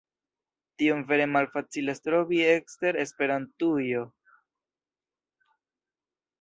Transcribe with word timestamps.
Tion 0.81 1.03
vere 1.11 1.27
malfacilas 1.33 2.01
trovi 2.07 2.41
ekster 2.55 2.99
Esperantujo. 3.03 4.03